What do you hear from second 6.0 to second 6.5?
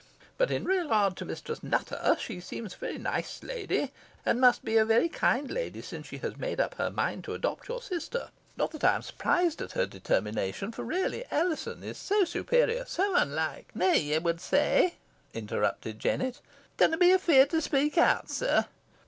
she has